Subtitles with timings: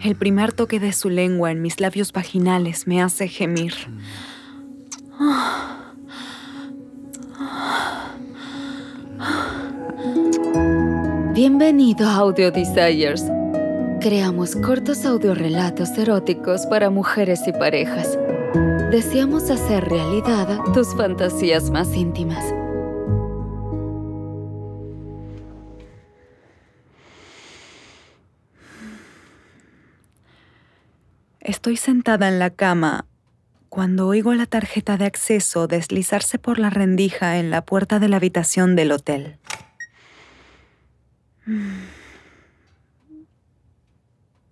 [0.00, 3.74] El primer toque de su lengua en mis labios vaginales me hace gemir.
[11.34, 13.24] Bienvenido a Audio Desires.
[14.00, 18.18] Creamos cortos audiorelatos eróticos para mujeres y parejas.
[18.90, 22.61] Deseamos hacer realidad tus fantasías más íntimas.
[31.52, 33.04] Estoy sentada en la cama
[33.68, 38.16] cuando oigo la tarjeta de acceso deslizarse por la rendija en la puerta de la
[38.16, 39.36] habitación del hotel.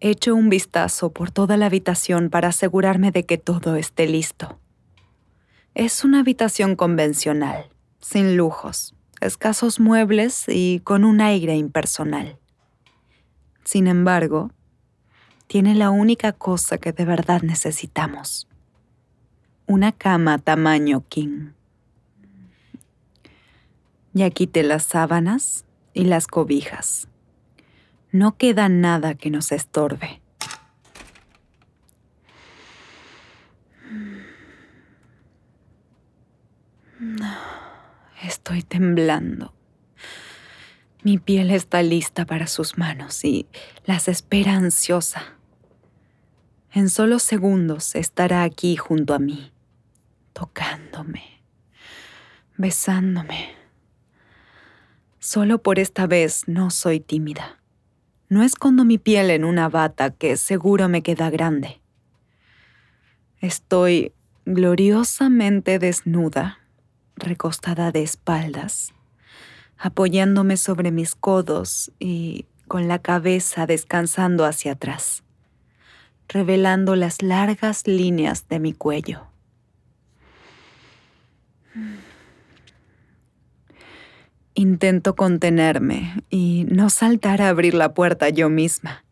[0.01, 4.61] Echo un vistazo por toda la habitación para asegurarme de que todo esté listo.
[5.75, 7.71] Es una habitación convencional,
[8.03, 12.37] sin lujos, escasos muebles y con un aire impersonal.
[13.65, 14.51] Sin embargo,
[15.51, 18.47] tiene la única cosa que de verdad necesitamos.
[19.67, 21.51] Una cama tamaño king.
[24.12, 27.09] Ya quité las sábanas y las cobijas.
[28.12, 30.23] No queda nada que nos estorbe.
[38.23, 39.53] Estoy temblando.
[41.03, 43.48] Mi piel está lista para sus manos y
[43.85, 45.39] las espera ansiosa.
[46.73, 49.51] En solo segundos estará aquí junto a mí,
[50.33, 51.43] tocándome,
[52.57, 53.57] besándome.
[55.19, 57.59] Solo por esta vez no soy tímida.
[58.29, 61.81] No escondo mi piel en una bata que seguro me queda grande.
[63.41, 64.13] Estoy
[64.45, 66.61] gloriosamente desnuda,
[67.17, 68.95] recostada de espaldas,
[69.77, 75.25] apoyándome sobre mis codos y con la cabeza descansando hacia atrás
[76.31, 79.27] revelando las largas líneas de mi cuello.
[84.55, 89.05] Intento contenerme y no saltar a abrir la puerta yo misma.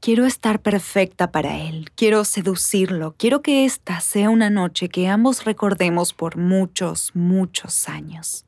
[0.00, 5.44] Quiero estar perfecta para él, quiero seducirlo, quiero que esta sea una noche que ambos
[5.44, 8.46] recordemos por muchos, muchos años.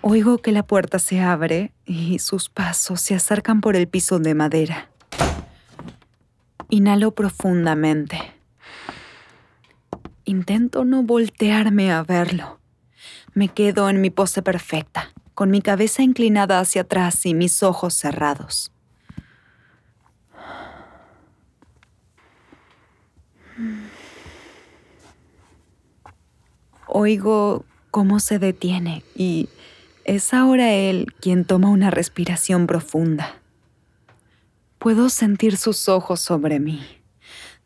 [0.00, 4.34] Oigo que la puerta se abre y sus pasos se acercan por el piso de
[4.34, 4.90] madera.
[6.74, 8.18] Inhalo profundamente.
[10.24, 12.58] Intento no voltearme a verlo.
[13.32, 17.94] Me quedo en mi pose perfecta, con mi cabeza inclinada hacia atrás y mis ojos
[17.94, 18.72] cerrados.
[26.88, 29.48] Oigo cómo se detiene y
[30.04, 33.43] es ahora él quien toma una respiración profunda.
[34.84, 36.86] Puedo sentir sus ojos sobre mí,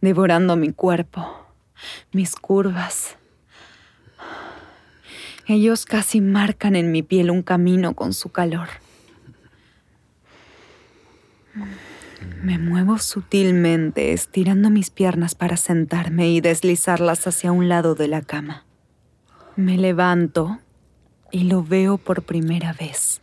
[0.01, 1.49] devorando mi cuerpo,
[2.13, 3.17] mis curvas.
[5.49, 8.69] Ellos casi marcan en mi piel un camino con su calor.
[12.41, 18.23] Me muevo sutilmente, estirando mis piernas para sentarme y deslizarlas hacia un lado de la
[18.23, 18.65] cama.
[19.57, 20.61] Me levanto
[21.33, 23.21] y lo veo por primera vez.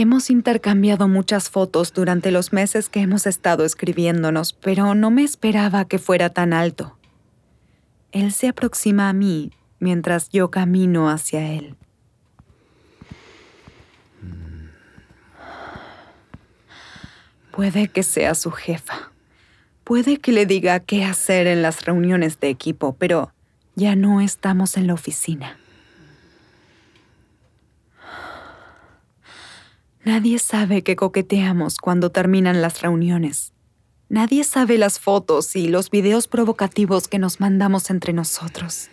[0.00, 5.86] Hemos intercambiado muchas fotos durante los meses que hemos estado escribiéndonos, pero no me esperaba
[5.86, 6.96] que fuera tan alto.
[8.12, 9.50] Él se aproxima a mí
[9.80, 11.74] mientras yo camino hacia él.
[17.50, 19.10] Puede que sea su jefa.
[19.82, 23.32] Puede que le diga qué hacer en las reuniones de equipo, pero
[23.74, 25.58] ya no estamos en la oficina.
[30.08, 33.52] Nadie sabe que coqueteamos cuando terminan las reuniones.
[34.08, 38.88] Nadie sabe las fotos y los videos provocativos que nos mandamos entre nosotros.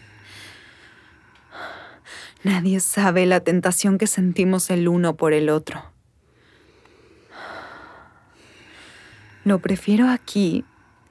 [2.44, 5.86] Nadie sabe la tentación que sentimos el uno por el otro.
[9.46, 10.66] Lo prefiero aquí,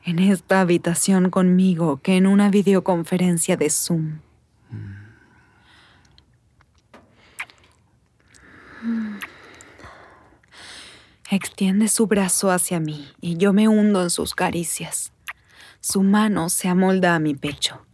[0.05, 4.19] en esta habitación conmigo, que en una videoconferencia de Zoom.
[11.35, 15.13] Extiende su brazo hacia mí y yo me hundo en sus caricias.
[15.81, 17.85] Su mano se amolda a mi pecho.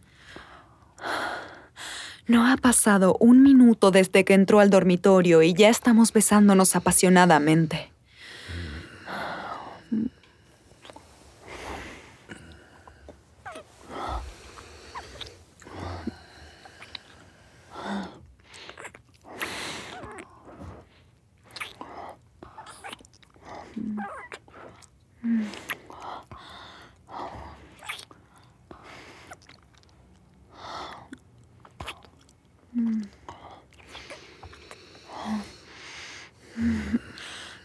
[2.27, 7.90] No ha pasado un minuto desde que entró al dormitorio y ya estamos besándonos apasionadamente.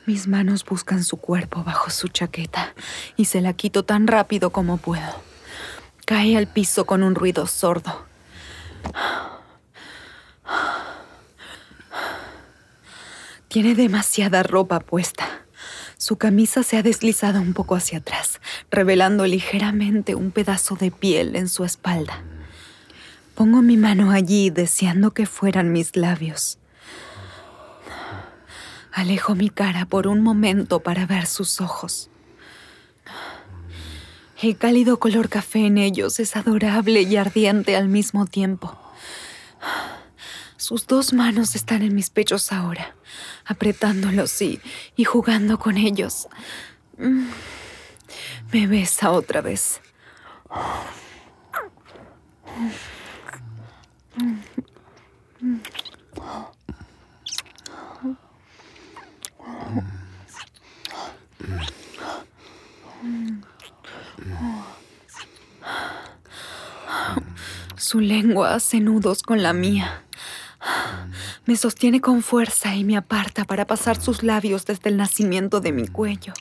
[0.06, 2.74] Mis manos buscan su cuerpo bajo su chaqueta
[3.16, 5.20] y se la quito tan rápido como puedo.
[6.04, 8.06] Cae al piso con un ruido sordo.
[13.48, 15.26] Tiene demasiada ropa puesta.
[15.96, 21.34] Su camisa se ha deslizado un poco hacia atrás, revelando ligeramente un pedazo de piel
[21.34, 22.22] en su espalda.
[23.34, 26.58] Pongo mi mano allí deseando que fueran mis labios.
[28.96, 32.08] Alejo mi cara por un momento para ver sus ojos.
[34.40, 38.74] El cálido color café en ellos es adorable y ardiente al mismo tiempo.
[40.56, 42.96] Sus dos manos están en mis pechos ahora,
[43.44, 44.62] apretándolos y,
[44.96, 46.26] y jugando con ellos.
[46.96, 47.28] Mm.
[48.50, 49.82] Me besa otra vez.
[67.86, 70.02] Su lengua hace nudos con la mía.
[71.44, 75.70] Me sostiene con fuerza y me aparta para pasar sus labios desde el nacimiento de
[75.70, 76.32] mi cuello,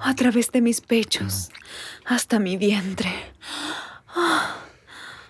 [0.00, 1.50] a través de mis pechos,
[2.04, 3.12] hasta mi vientre.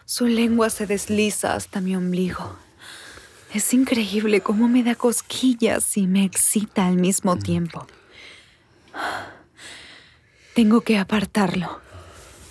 [0.06, 2.56] Su lengua se desliza hasta mi ombligo.
[3.52, 7.86] Es increíble cómo me da cosquillas y me excita al mismo tiempo.
[10.54, 11.82] Tengo que apartarlo.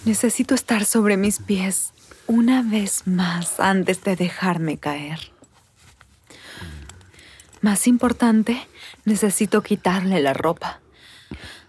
[0.05, 1.94] Necesito estar sobre mis pies
[2.27, 5.31] una vez más antes de dejarme caer.
[7.61, 8.67] Más importante,
[9.05, 10.81] necesito quitarle la ropa.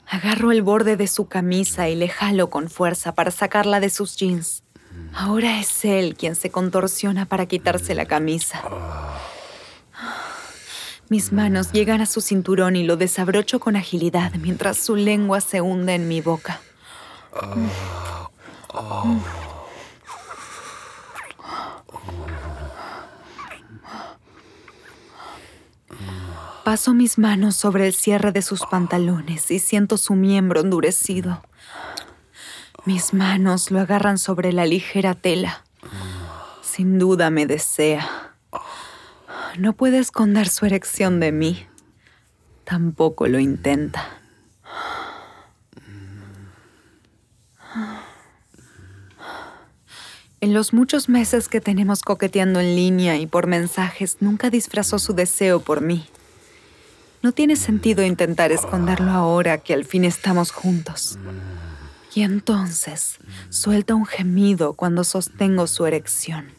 [0.09, 4.17] Agarro el borde de su camisa y le jalo con fuerza para sacarla de sus
[4.17, 4.63] jeans.
[5.15, 8.63] Ahora es él quien se contorsiona para quitarse la camisa.
[11.09, 15.61] Mis manos llegan a su cinturón y lo desabrocho con agilidad mientras su lengua se
[15.61, 16.61] hunde en mi boca.
[26.67, 31.41] Paso mis manos sobre el cierre de sus pantalones y siento su miembro endurecido.
[32.85, 35.63] Mis manos lo agarran sobre la ligera tela.
[36.63, 38.35] Sin duda me desea.
[39.57, 41.65] No puede esconder su erección de mí.
[42.65, 44.05] Tampoco lo intenta.
[50.41, 55.13] En los muchos meses que tenemos coqueteando en línea y por mensajes, nunca disfrazó su
[55.13, 56.09] deseo por mí.
[57.23, 61.19] No tiene sentido intentar esconderlo ahora que al fin estamos juntos.
[62.15, 63.19] Y entonces
[63.51, 66.57] suelta un gemido cuando sostengo su erección.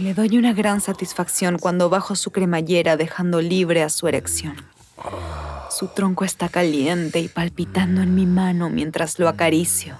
[0.00, 4.56] le doy una gran satisfacción cuando bajo su cremallera dejando libre a su erección.
[5.70, 9.96] Su tronco está caliente y palpitando en mi mano mientras lo acaricio.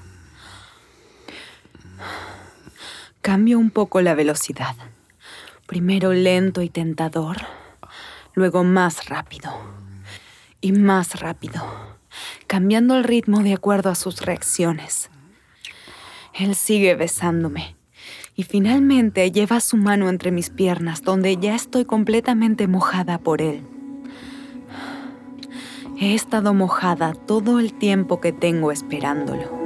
[3.23, 4.77] Cambio un poco la velocidad.
[5.67, 7.39] Primero lento y tentador,
[8.35, 9.51] luego más rápido
[10.61, 11.61] y más rápido,
[12.47, 15.11] cambiando el ritmo de acuerdo a sus reacciones.
[16.35, 17.75] Él sigue besándome
[18.37, 23.63] y finalmente lleva su mano entre mis piernas donde ya estoy completamente mojada por él.
[25.99, 29.66] He estado mojada todo el tiempo que tengo esperándolo.